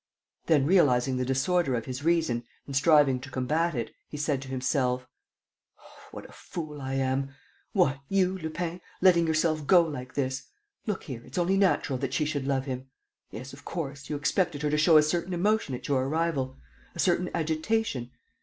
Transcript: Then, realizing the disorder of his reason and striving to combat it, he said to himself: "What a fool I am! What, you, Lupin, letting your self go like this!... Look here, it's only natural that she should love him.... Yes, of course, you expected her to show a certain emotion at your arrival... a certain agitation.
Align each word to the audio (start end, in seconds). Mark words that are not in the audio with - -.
Then, 0.47 0.65
realizing 0.65 1.17
the 1.17 1.25
disorder 1.25 1.75
of 1.75 1.85
his 1.85 2.03
reason 2.03 2.43
and 2.65 2.75
striving 2.75 3.19
to 3.19 3.29
combat 3.29 3.75
it, 3.75 3.91
he 4.09 4.17
said 4.17 4.41
to 4.41 4.47
himself: 4.47 5.05
"What 6.09 6.27
a 6.27 6.31
fool 6.31 6.81
I 6.81 6.95
am! 6.95 7.35
What, 7.73 7.99
you, 8.09 8.35
Lupin, 8.39 8.81
letting 8.99 9.27
your 9.27 9.35
self 9.35 9.67
go 9.67 9.83
like 9.83 10.15
this!... 10.15 10.47
Look 10.87 11.03
here, 11.03 11.21
it's 11.23 11.37
only 11.37 11.55
natural 11.55 11.99
that 11.99 12.15
she 12.15 12.25
should 12.25 12.47
love 12.47 12.65
him.... 12.65 12.87
Yes, 13.29 13.53
of 13.53 13.63
course, 13.63 14.09
you 14.09 14.15
expected 14.15 14.63
her 14.63 14.71
to 14.71 14.77
show 14.79 14.97
a 14.97 15.03
certain 15.03 15.35
emotion 15.35 15.75
at 15.75 15.87
your 15.87 16.03
arrival... 16.07 16.57
a 16.95 16.99
certain 16.99 17.29
agitation. 17.35 18.09